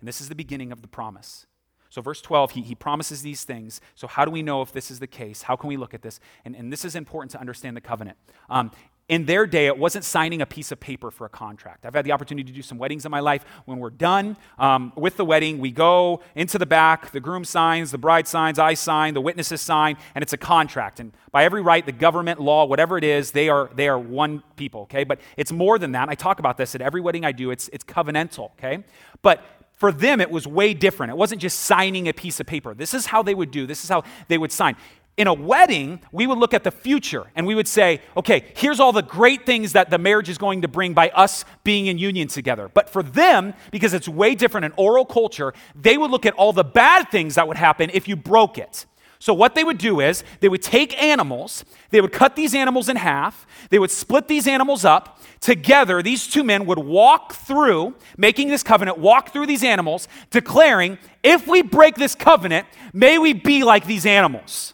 [0.00, 1.46] And this is the beginning of the promise.
[1.90, 3.80] So, verse 12, he, he promises these things.
[3.94, 5.42] So, how do we know if this is the case?
[5.42, 6.18] How can we look at this?
[6.44, 8.16] And, and this is important to understand the covenant.
[8.48, 8.70] Um,
[9.10, 11.84] in their day, it wasn't signing a piece of paper for a contract.
[11.84, 13.44] I've had the opportunity to do some weddings in my life.
[13.64, 17.90] When we're done um, with the wedding, we go into the back, the groom signs,
[17.90, 21.00] the bride signs, I sign, the witnesses sign, and it's a contract.
[21.00, 24.44] And by every right, the government, law, whatever it is, they are, they are one
[24.54, 25.02] people, okay?
[25.02, 26.08] But it's more than that.
[26.08, 28.84] I talk about this at every wedding I do, it's, it's covenantal, okay?
[29.22, 29.42] But
[29.72, 31.10] for them, it was way different.
[31.10, 32.74] It wasn't just signing a piece of paper.
[32.74, 34.76] This is how they would do, this is how they would sign
[35.20, 38.80] in a wedding, we would look at the future and we would say, okay, here's
[38.80, 41.98] all the great things that the marriage is going to bring by us being in
[41.98, 42.70] union together.
[42.72, 46.54] But for them, because it's way different in oral culture, they would look at all
[46.54, 48.86] the bad things that would happen if you broke it.
[49.18, 52.88] So, what they would do is they would take animals, they would cut these animals
[52.88, 55.20] in half, they would split these animals up.
[55.40, 60.96] Together, these two men would walk through, making this covenant, walk through these animals, declaring,
[61.22, 64.72] if we break this covenant, may we be like these animals.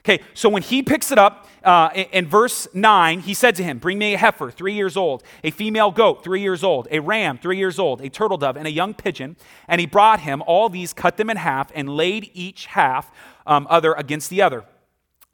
[0.00, 3.62] Okay, so when he picks it up uh, in, in, verse 9, he said to
[3.62, 7.00] him, Bring me a heifer, three years old, a female goat, three years old, a
[7.00, 9.36] ram, three years old, a turtle dove, and a young pigeon.
[9.68, 13.12] And he brought him all these, cut them in half, and laid each half
[13.46, 14.64] um, other against the other.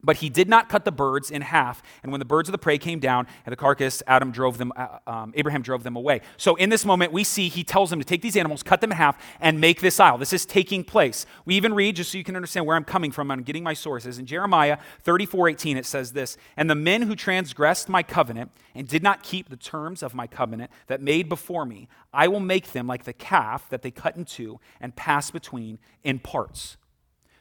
[0.06, 1.82] But he did not cut the birds in half.
[2.04, 4.72] And when the birds of the prey came down and the carcass, Adam drove them,
[4.76, 6.20] uh, um, Abraham drove them away.
[6.36, 8.92] So in this moment, we see he tells them to take these animals, cut them
[8.92, 10.16] in half, and make this aisle.
[10.16, 11.26] This is taking place.
[11.44, 13.74] We even read, just so you can understand where I'm coming from, I'm getting my
[13.74, 14.20] sources.
[14.20, 18.86] In Jeremiah 34 18, it says this And the men who transgressed my covenant and
[18.86, 22.70] did not keep the terms of my covenant that made before me, I will make
[22.70, 26.76] them like the calf that they cut in two and pass between in parts.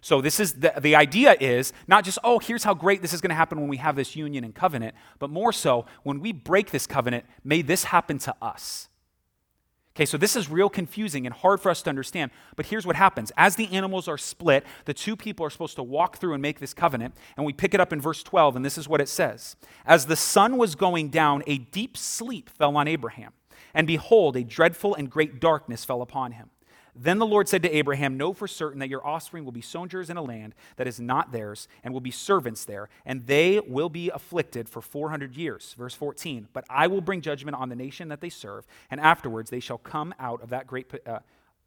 [0.05, 3.21] So this is the, the idea is not just, oh, here's how great this is
[3.21, 6.31] going to happen when we have this union and covenant, but more so, when we
[6.31, 8.87] break this covenant, may this happen to us.
[9.95, 12.95] Okay, so this is real confusing and hard for us to understand, but here's what
[12.95, 13.31] happens.
[13.35, 16.59] As the animals are split, the two people are supposed to walk through and make
[16.59, 19.09] this covenant, and we pick it up in verse 12, and this is what it
[19.09, 19.55] says
[19.87, 23.33] As the sun was going down, a deep sleep fell on Abraham,
[23.73, 26.51] and behold, a dreadful and great darkness fell upon him.
[26.95, 30.09] Then the Lord said to Abraham, Know for certain that your offspring will be sojourners
[30.09, 33.89] in a land that is not theirs, and will be servants there, and they will
[33.89, 35.75] be afflicted for 400 years.
[35.77, 36.47] Verse 14.
[36.53, 39.77] But I will bring judgment on the nation that they serve, and afterwards they shall
[39.77, 40.89] come out of that great.
[41.05, 41.19] Uh,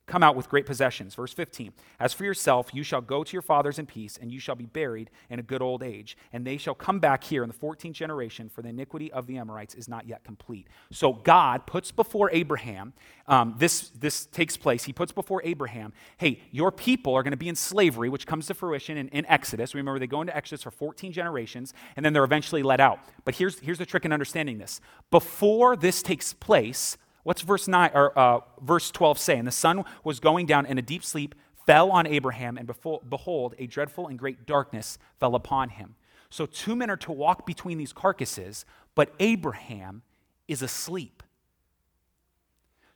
[0.09, 1.15] come out with great possessions.
[1.15, 4.41] Verse 15 As for yourself, you shall go to your fathers in peace, and you
[4.41, 6.17] shall be buried in a good old age.
[6.33, 9.39] And they shall come back here in the 14th generation, for the iniquity of the
[9.39, 10.67] Amorites is not yet complete.
[10.91, 12.95] So God puts before Abraham,
[13.27, 14.85] um, this, this takes place.
[14.85, 18.47] He puts before Abraham, hey, your people are going to be in slavery, which comes
[18.47, 19.75] to fruition in, in Exodus.
[19.75, 23.01] Remember, they go into Exodus for 14 generations, and then they're eventually let out.
[23.25, 24.81] But here's, here's the trick in understanding this.
[25.11, 26.97] Before this takes place,
[27.29, 29.37] What's verse 9 or uh, verse 12 say?
[29.37, 31.35] And the sun was going down in a deep sleep,
[31.67, 35.97] fell on Abraham, and behold, a dreadful and great darkness fell upon him.
[36.31, 38.65] So two men are to walk between these carcasses,
[38.95, 40.01] but Abraham
[40.49, 41.23] is asleep.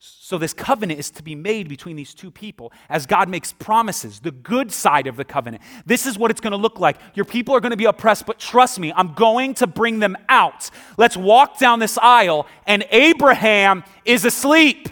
[0.04, 4.18] So, this covenant is to be made between these two people as God makes promises,
[4.18, 5.62] the good side of the covenant.
[5.86, 6.98] This is what it's going to look like.
[7.14, 10.16] Your people are going to be oppressed, but trust me, I'm going to bring them
[10.28, 10.70] out.
[10.96, 14.88] Let's walk down this aisle, and Abraham is asleep.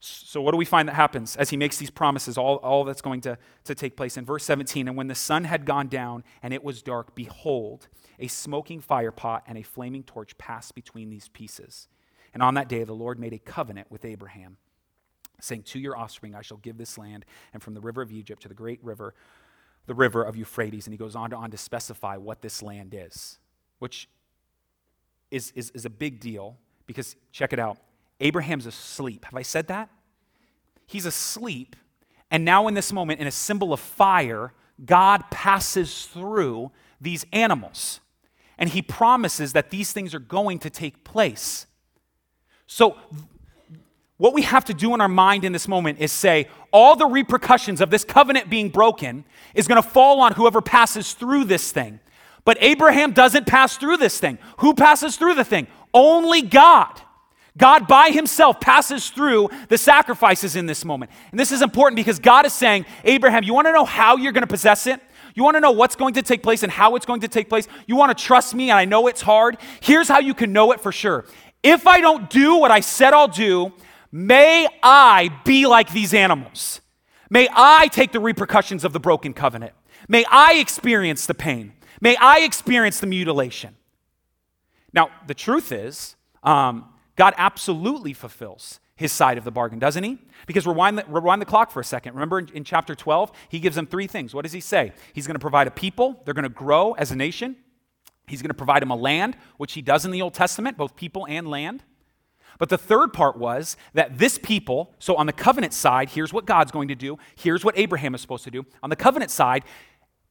[0.00, 2.38] So, what do we find that happens as he makes these promises?
[2.38, 4.88] All, all that's going to, to take place in verse 17.
[4.88, 9.12] And when the sun had gone down and it was dark, behold, a smoking fire
[9.12, 11.88] pot and a flaming torch passed between these pieces.
[12.34, 14.56] And on that day, the Lord made a covenant with Abraham,
[15.40, 18.42] saying, To your offspring I shall give this land, and from the river of Egypt
[18.42, 19.14] to the great river,
[19.86, 20.86] the river of Euphrates.
[20.86, 23.38] And he goes on to, on to specify what this land is,
[23.78, 24.08] which
[25.30, 27.78] is, is, is a big deal because, check it out,
[28.20, 29.24] Abraham's asleep.
[29.26, 29.88] Have I said that?
[30.86, 31.76] He's asleep.
[32.30, 34.52] And now, in this moment, in a symbol of fire,
[34.84, 38.00] God passes through these animals.
[38.58, 41.66] And he promises that these things are going to take place.
[42.68, 42.96] So,
[44.18, 47.06] what we have to do in our mind in this moment is say, all the
[47.06, 51.72] repercussions of this covenant being broken is going to fall on whoever passes through this
[51.72, 51.98] thing.
[52.44, 54.38] But Abraham doesn't pass through this thing.
[54.58, 55.66] Who passes through the thing?
[55.94, 57.00] Only God.
[57.56, 61.10] God by himself passes through the sacrifices in this moment.
[61.30, 64.32] And this is important because God is saying, Abraham, you want to know how you're
[64.32, 65.00] going to possess it?
[65.34, 67.48] You want to know what's going to take place and how it's going to take
[67.48, 67.68] place?
[67.86, 69.56] You want to trust me, and I know it's hard?
[69.80, 71.26] Here's how you can know it for sure.
[71.62, 73.72] If I don't do what I said I'll do,
[74.12, 76.80] may I be like these animals.
[77.30, 79.72] May I take the repercussions of the broken covenant.
[80.08, 81.74] May I experience the pain.
[82.00, 83.76] May I experience the mutilation.
[84.92, 90.18] Now, the truth is, um, God absolutely fulfills his side of the bargain, doesn't he?
[90.46, 92.14] Because rewind the, rewind the clock for a second.
[92.14, 94.34] Remember in, in chapter 12, he gives them three things.
[94.34, 94.92] What does he say?
[95.12, 97.56] He's going to provide a people, they're going to grow as a nation.
[98.30, 100.96] He's going to provide him a land, which he does in the Old Testament, both
[100.96, 101.82] people and land.
[102.58, 106.44] But the third part was that this people, so on the covenant side, here's what
[106.44, 108.66] God's going to do, here's what Abraham is supposed to do.
[108.82, 109.64] On the covenant side,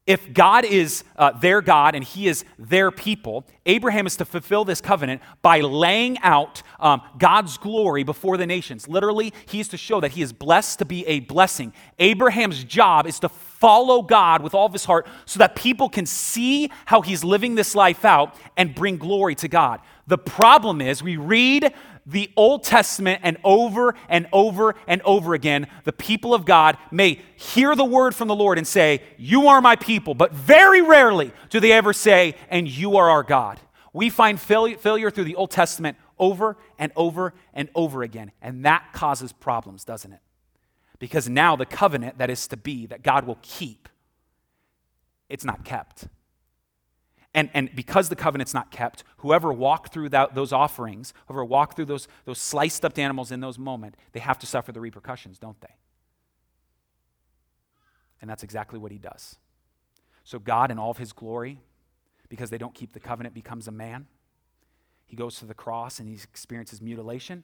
[0.07, 4.63] if God is uh, their God and he is their people, Abraham is to fulfill
[4.63, 8.87] this covenant by laying out um, God's glory before the nations.
[8.87, 11.73] Literally, he is to show that he is blessed to be a blessing.
[11.99, 13.27] Abraham's job is to
[13.59, 17.55] follow God with all of his heart so that people can see how he's living
[17.55, 19.81] this life out and bring glory to God.
[20.07, 21.73] The problem is, we read
[22.05, 27.21] the Old Testament and over and over and over again, the people of God may
[27.35, 31.33] hear the word from the Lord and say, You are my people, but very rarely
[31.49, 33.59] do they ever say, And you are our God.
[33.91, 38.93] We find failure through the Old Testament over and over and over again, and that
[38.93, 40.19] causes problems, doesn't it?
[40.99, 43.89] Because now the covenant that is to be, that God will keep,
[45.29, 46.07] it's not kept.
[47.33, 51.75] And, and because the covenant's not kept, whoever walked through that, those offerings, whoever walked
[51.75, 55.37] through those, those sliced up animals in those moments, they have to suffer the repercussions,
[55.37, 55.75] don't they?
[58.21, 59.35] And that's exactly what he does.
[60.23, 61.61] So, God, in all of his glory,
[62.27, 64.07] because they don't keep the covenant, becomes a man.
[65.05, 67.43] He goes to the cross and he experiences mutilation.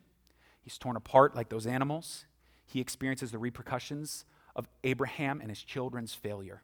[0.61, 2.25] He's torn apart like those animals.
[2.65, 6.61] He experiences the repercussions of Abraham and his children's failure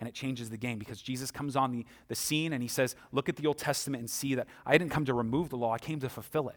[0.00, 2.94] and it changes the game because Jesus comes on the, the scene and he says,
[3.12, 5.72] Look at the Old Testament and see that I didn't come to remove the law,
[5.72, 6.56] I came to fulfill it.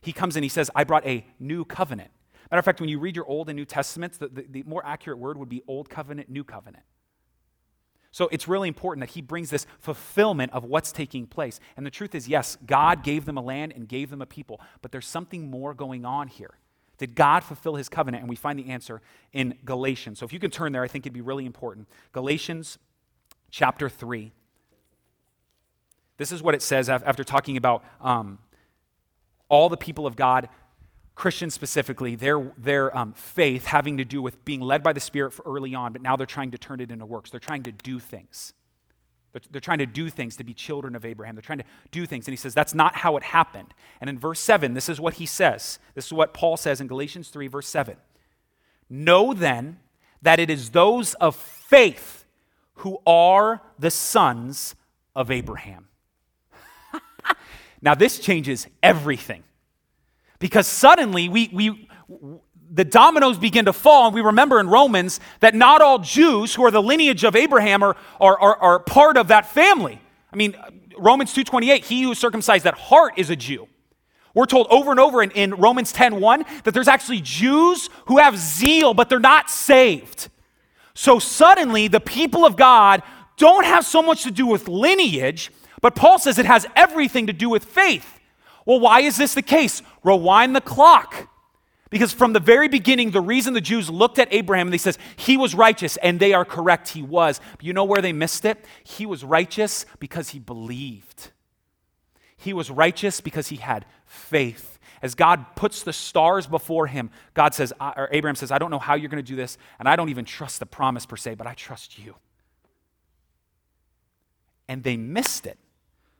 [0.00, 2.10] He comes and he says, I brought a new covenant.
[2.50, 4.84] Matter of fact, when you read your Old and New Testaments, the, the, the more
[4.84, 6.84] accurate word would be Old Covenant, New Covenant.
[8.14, 11.58] So it's really important that he brings this fulfillment of what's taking place.
[11.76, 14.60] And the truth is, yes, God gave them a land and gave them a people,
[14.82, 16.52] but there's something more going on here.
[16.96, 18.20] Did God fulfill his covenant?
[18.22, 20.20] And we find the answer in Galatians.
[20.20, 21.88] So if you can turn there, I think it'd be really important.
[22.12, 22.78] Galatians
[23.50, 24.30] chapter 3.
[26.16, 28.38] This is what it says after talking about um,
[29.48, 30.48] all the people of God,
[31.14, 35.32] Christians specifically, their, their um, faith having to do with being led by the Spirit
[35.32, 37.30] for early on, but now they're trying to turn it into works.
[37.30, 38.52] They're trying to do things.
[39.50, 41.34] They're trying to do things to be children of Abraham.
[41.34, 42.26] They're trying to do things.
[42.26, 43.74] And he says, that's not how it happened.
[44.00, 45.78] And in verse 7, this is what he says.
[45.94, 47.96] This is what Paul says in Galatians 3, verse 7.
[48.88, 49.80] Know then
[50.22, 52.24] that it is those of faith
[52.78, 54.76] who are the sons
[55.16, 55.88] of Abraham.
[57.82, 59.42] now, this changes everything.
[60.38, 61.88] Because suddenly we, we,
[62.70, 66.64] the dominoes begin to fall, and we remember in Romans that not all Jews who
[66.64, 70.00] are the lineage of Abraham are, are, are, are part of that family.
[70.32, 70.56] I mean,
[70.98, 73.68] Romans 2.28, he who is circumcised that heart is a Jew.
[74.34, 78.36] We're told over and over in, in Romans 10.1 that there's actually Jews who have
[78.36, 80.28] zeal, but they're not saved.
[80.94, 83.02] So suddenly, the people of God
[83.36, 87.32] don't have so much to do with lineage, but Paul says it has everything to
[87.32, 88.13] do with faith.
[88.66, 89.82] Well, why is this the case?
[90.02, 91.28] Rewind the clock.
[91.90, 94.98] Because from the very beginning, the reason the Jews looked at Abraham and they says,
[95.16, 97.40] he was righteous, and they are correct, he was.
[97.52, 98.64] But you know where they missed it?
[98.82, 101.30] He was righteous because he believed.
[102.36, 104.78] He was righteous because he had faith.
[105.02, 108.78] As God puts the stars before him, God says, or Abraham says, I don't know
[108.78, 111.34] how you're going to do this, and I don't even trust the promise per se,
[111.34, 112.16] but I trust you.
[114.66, 115.58] And they missed it.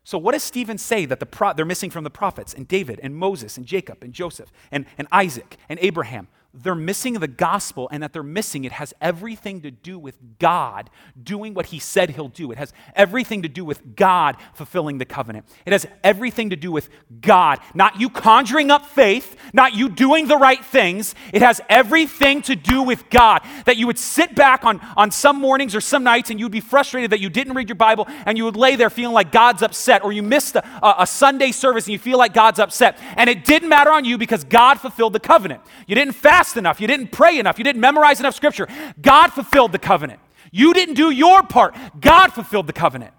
[0.05, 3.01] So, what does Stephen say that the pro- they're missing from the prophets and David
[3.03, 6.29] and Moses and Jacob and Joseph and, and Isaac and Abraham?
[6.55, 10.89] they're missing the gospel and that they're missing it has everything to do with God
[11.21, 12.53] doing what he said he'll do.
[12.53, 15.47] It has everything to do with God fulfilling the covenant.
[15.67, 16.89] It has everything to do with
[17.21, 21.15] God, not you conjuring up faith, not you doing the right things.
[21.33, 23.41] It has everything to do with God.
[23.65, 26.61] That you would sit back on, on some mornings or some nights and you'd be
[26.61, 29.63] frustrated that you didn't read your Bible and you would lay there feeling like God's
[29.63, 32.99] upset, or you missed a, a, a Sunday service and you feel like God's upset.
[33.17, 35.63] And it didn't matter on you because God fulfilled the covenant.
[35.87, 38.67] You didn't fast fast enough, you didn't pray enough, you didn't memorize enough scripture.
[39.01, 40.19] God fulfilled the covenant.
[40.51, 41.77] You didn't do your part.
[42.01, 43.15] God fulfilled the covenant.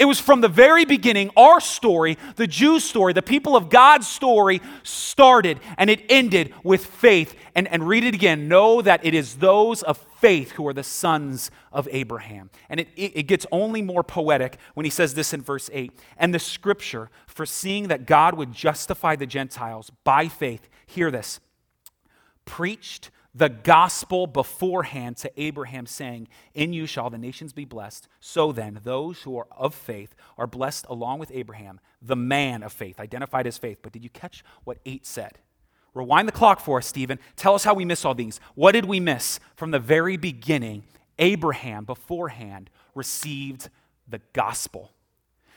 [0.00, 4.08] It was from the very beginning, our story, the Jews' story, the people of God's
[4.08, 7.36] story started and it ended with faith.
[7.54, 8.48] And, and read it again.
[8.48, 12.48] Know that it is those of faith who are the sons of Abraham.
[12.70, 15.92] And it, it, it gets only more poetic when he says this in verse 8.
[16.16, 21.40] And the scripture, foreseeing that God would justify the Gentiles by faith, hear this
[22.46, 28.08] preached the gospel beforehand to Abraham, saying, In you shall the nations be blessed.
[28.18, 32.72] So then, those who are of faith are blessed along with Abraham, the man of
[32.72, 33.78] faith, identified as faith.
[33.82, 35.38] But did you catch what 8 said?
[35.94, 37.18] Rewind the clock for us, Stephen.
[37.36, 38.40] Tell us how we miss all these.
[38.54, 39.40] What did we miss?
[39.56, 40.84] From the very beginning,
[41.18, 43.68] Abraham beforehand received
[44.08, 44.92] the gospel.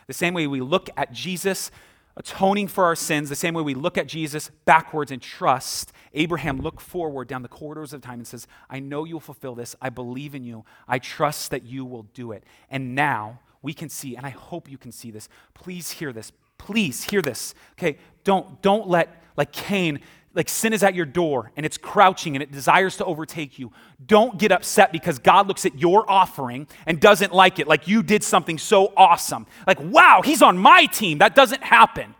[0.07, 1.71] The same way we look at Jesus
[2.15, 6.59] atoning for our sins, the same way we look at Jesus backwards and trust, Abraham
[6.59, 9.75] looked forward down the corridors of time and says, I know you'll fulfill this.
[9.81, 10.65] I believe in you.
[10.87, 12.43] I trust that you will do it.
[12.69, 15.29] And now we can see, and I hope you can see this.
[15.53, 16.31] Please hear this.
[16.57, 17.55] Please hear this.
[17.73, 19.99] Okay, don't, don't let, like Cain,
[20.33, 23.71] like sin is at your door and it's crouching and it desires to overtake you,
[24.05, 28.01] don't get upset because God looks at your offering and doesn't like it, like you
[28.01, 29.45] did something so awesome.
[29.67, 31.19] Like, wow, he's on my team.
[31.19, 32.15] That doesn't happen.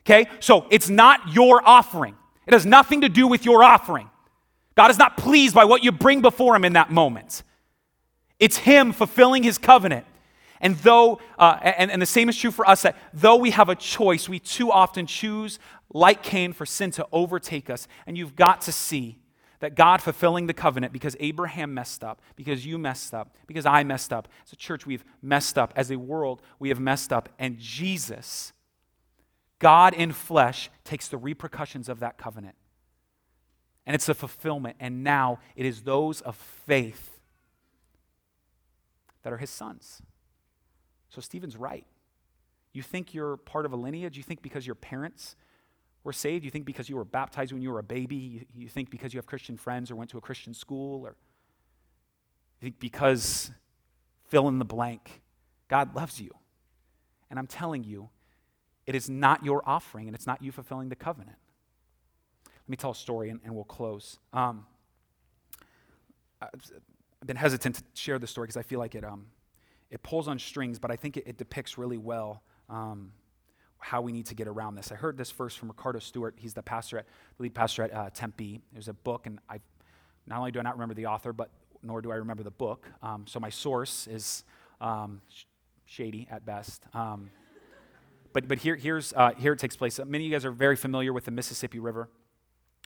[0.00, 0.26] Okay?
[0.40, 2.16] So it's not your offering,
[2.46, 4.10] it has nothing to do with your offering.
[4.74, 7.42] God is not pleased by what you bring before him in that moment.
[8.38, 10.06] It's him fulfilling his covenant.
[10.60, 13.68] And though, uh, and, and the same is true for us, that though we have
[13.68, 15.58] a choice, we too often choose,
[15.92, 17.86] like Cain, for sin to overtake us.
[18.06, 19.18] And you've got to see
[19.60, 23.82] that God fulfilling the covenant because Abraham messed up, because you messed up, because I
[23.84, 24.28] messed up.
[24.46, 25.72] As a church, we've messed up.
[25.76, 27.28] As a world, we have messed up.
[27.38, 28.52] And Jesus,
[29.58, 32.54] God in flesh, takes the repercussions of that covenant.
[33.86, 34.76] And it's a fulfillment.
[34.78, 37.18] And now it is those of faith
[39.22, 40.02] that are his sons.
[41.08, 41.86] So Stephen's right.
[42.72, 44.16] You think you're part of a lineage?
[44.16, 45.36] You think because your parents
[46.04, 46.44] were saved?
[46.44, 48.16] You think because you were baptized when you were a baby?
[48.16, 51.04] You, you think because you have Christian friends or went to a Christian school?
[51.04, 51.16] Or
[52.60, 53.50] you think because
[54.28, 55.22] fill in the blank?
[55.68, 56.30] God loves you.
[57.30, 58.10] And I'm telling you,
[58.86, 61.36] it is not your offering and it's not you fulfilling the covenant.
[62.46, 64.18] Let me tell a story and, and we'll close.
[64.32, 64.66] Um,
[66.40, 66.50] I've
[67.26, 69.26] been hesitant to share this story because I feel like it, um,
[69.90, 73.12] it pulls on strings, but I think it, it depicts really well um,
[73.78, 74.92] how we need to get around this.
[74.92, 76.34] I heard this first from Ricardo Stewart.
[76.36, 78.60] He's the pastor at the lead pastor at uh, Tempe.
[78.72, 79.60] There's a book, and I
[80.26, 81.50] not only do I not remember the author, but
[81.82, 82.86] nor do I remember the book.
[83.02, 84.44] Um, so my source is
[84.80, 85.44] um, sh-
[85.86, 86.84] shady at best.
[86.92, 87.30] Um,
[88.32, 89.98] but but here here's uh, here it takes place.
[89.98, 92.08] Many of you guys are very familiar with the Mississippi River.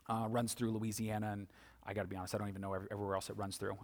[0.09, 1.47] Uh, runs through Louisiana, and
[1.87, 3.77] I got to be honest, I don't even know every, everywhere else it runs through.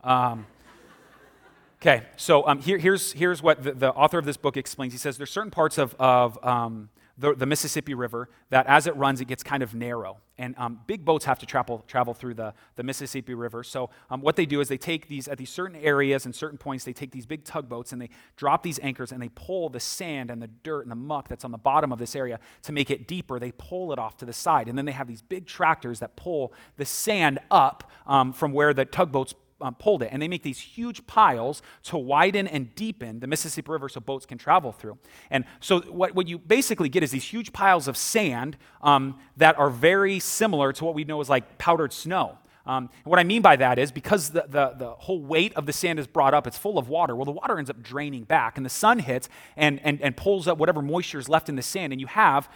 [1.80, 4.92] Okay, so um, here, here's, here's what the, the, author of this book explains.
[4.92, 8.96] He says there's certain parts of, of um, the, the, Mississippi River that as it
[8.96, 10.16] runs, it gets kind of narrow.
[10.38, 13.62] And um, big boats have to travel, travel through the, the Mississippi River.
[13.62, 16.58] So um, what they do is they take these, at these certain areas and certain
[16.58, 19.78] points, they take these big tugboats and they drop these anchors and they pull the
[19.78, 22.72] sand and the dirt and the muck that's on the bottom of this area to
[22.72, 23.38] make it deeper.
[23.38, 24.68] They pull it off to the side.
[24.68, 28.74] And then they have these big tractors that pull the sand up um, from where
[28.74, 33.20] the tugboats um, pulled it, and they make these huge piles to widen and deepen
[33.20, 34.98] the Mississippi River so boats can travel through.
[35.30, 39.59] And so, what, what you basically get is these huge piles of sand um, that
[39.59, 42.38] are very similar to what we know as like powdered snow.
[42.68, 45.72] Um, what I mean by that is because the, the, the, whole weight of the
[45.72, 47.16] sand is brought up, it's full of water.
[47.16, 50.46] Well, the water ends up draining back, and the sun hits and, and, and pulls
[50.46, 52.50] up whatever moisture is left in the sand, and you have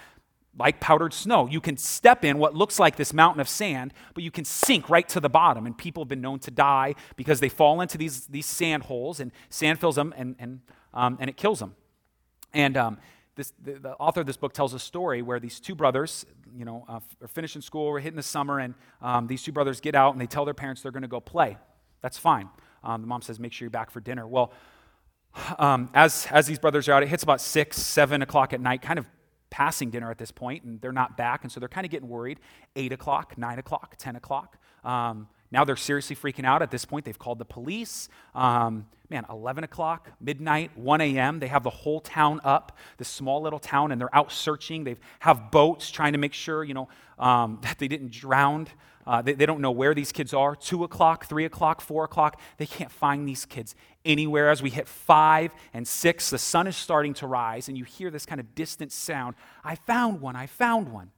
[0.58, 1.48] like powdered snow.
[1.48, 4.90] You can step in what looks like this mountain of sand, but you can sink
[4.90, 5.66] right to the bottom.
[5.66, 9.20] And people have been known to die because they fall into these, these sand holes,
[9.20, 10.60] and sand fills them and, and,
[10.92, 11.74] um, and it kills them.
[12.52, 12.98] And um,
[13.34, 16.66] this, the, the, author of this book tells a story where these two brothers, you
[16.66, 19.94] know, uh, are finishing school, we're hitting the summer, and um, these two brothers get
[19.94, 21.56] out and they tell their parents they're going to go play.
[22.02, 22.50] That's fine.
[22.84, 24.26] Um, the mom says, make sure you're back for dinner.
[24.26, 24.52] Well,
[25.58, 28.82] um, as, as these brothers are out, it hits about 6, 7 o'clock at night,
[28.82, 29.06] kind of
[29.52, 32.08] passing dinner at this point, and they're not back, and so they're kind of getting
[32.08, 32.40] worried.
[32.74, 34.56] 8 o'clock, 9 o'clock, 10 o'clock.
[34.82, 36.62] Um, now they're seriously freaking out.
[36.62, 38.08] At this point, they've called the police.
[38.34, 43.42] Um, man, 11 o'clock, midnight, 1 a.m., they have the whole town up, this small
[43.42, 44.84] little town, and they're out searching.
[44.84, 46.88] They have boats trying to make sure, you know,
[47.18, 48.68] um, that they didn't drown.
[49.06, 50.56] Uh, they, they don't know where these kids are.
[50.56, 52.40] 2 o'clock, 3 o'clock, 4 o'clock.
[52.56, 53.74] They can't find these kids
[54.06, 54.48] anywhere.
[54.48, 58.10] As we hit 5 and 6, the sun is starting to rise, and you hear
[58.10, 61.10] this kind of distant sound I found one, I found one.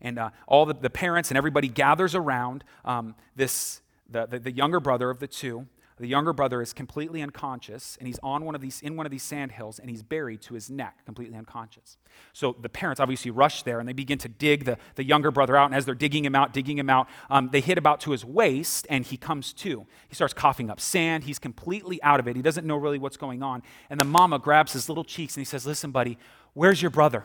[0.00, 4.52] And uh, all the, the, parents and everybody gathers around um, this, the, the, the
[4.52, 5.66] younger brother of the two.
[6.00, 9.10] The younger brother is completely unconscious and he's on one of these in one of
[9.10, 11.96] these sand hills and he's buried to his neck completely unconscious.
[12.32, 15.56] So the parents obviously rush there and they begin to dig the, the younger brother
[15.56, 18.12] out and as they're digging him out digging him out um, they hit about to
[18.12, 19.86] his waist and he comes to.
[20.08, 21.24] He starts coughing up sand.
[21.24, 22.36] He's completely out of it.
[22.36, 23.62] He doesn't know really what's going on.
[23.90, 26.16] And the mama grabs his little cheeks and he says listen buddy
[26.54, 27.24] where's your brother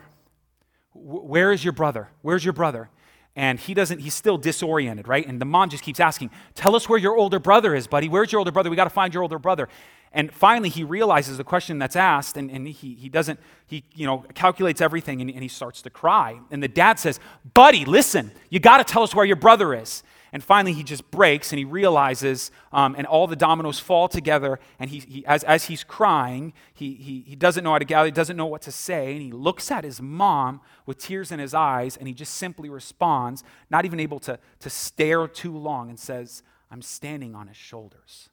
[0.94, 2.08] where is your brother?
[2.22, 2.88] Where's your brother?
[3.36, 5.26] And he doesn't he's still disoriented right?
[5.26, 8.08] And the mom just keeps asking tell us where your older brother is buddy.
[8.08, 8.70] Where's your older brother?
[8.70, 9.68] We got to find your older brother.
[10.12, 14.06] And finally he realizes the question that's asked and, and he, he doesn't he you
[14.06, 16.38] know calculates everything and, and he starts to cry.
[16.52, 17.18] And the dad says
[17.54, 20.04] buddy listen you got to tell us where your brother is
[20.34, 24.58] and finally, he just breaks and he realizes, um, and all the dominoes fall together.
[24.80, 28.06] And he, he, as, as he's crying, he, he, he doesn't know how to gather,
[28.06, 29.12] he doesn't know what to say.
[29.12, 32.68] And he looks at his mom with tears in his eyes, and he just simply
[32.68, 37.56] responds, not even able to, to stare too long, and says, I'm standing on his
[37.56, 38.28] shoulders.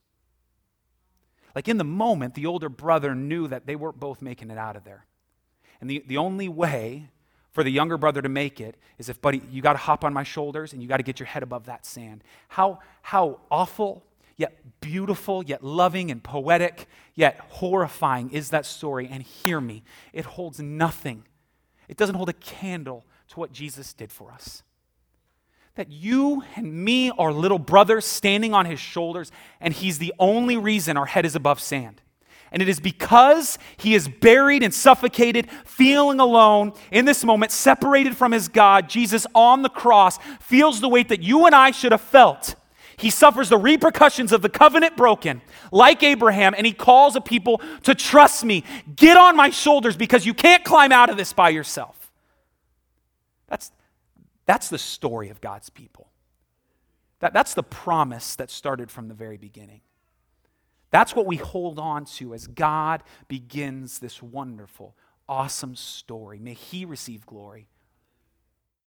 [1.54, 4.76] Like in the moment, the older brother knew that they weren't both making it out
[4.76, 5.06] of there.
[5.80, 7.12] And the, the only way
[7.52, 10.14] for the younger brother to make it is if, buddy, you got to hop on
[10.14, 12.24] my shoulders and you got to get your head above that sand.
[12.48, 14.04] How, how awful,
[14.38, 19.08] yet beautiful, yet loving and poetic, yet horrifying is that story.
[19.12, 19.84] And hear me,
[20.14, 21.26] it holds nothing,
[21.88, 24.64] it doesn't hold a candle to what Jesus did for us.
[25.76, 29.32] That you and me are little brothers standing on his shoulders,
[29.62, 32.02] and he's the only reason our head is above sand.
[32.52, 38.18] And it is because he is buried and suffocated, feeling alone in this moment, separated
[38.18, 41.94] from his God, Jesus on the cross feels the weight that you and I should
[41.94, 42.56] have felt.
[42.98, 45.42] He suffers the repercussions of the covenant broken,
[45.72, 48.64] like Abraham, and he calls a people to trust me.
[48.96, 52.12] Get on my shoulders because you can't climb out of this by yourself.
[53.48, 53.72] That's,
[54.46, 56.10] that's the story of God's people.
[57.22, 59.82] That, that's the promise that started from the very beginning.
[60.92, 64.96] That's what we hold on to as God begins this wonderful,
[65.28, 66.38] awesome story.
[66.40, 67.68] May He receive glory.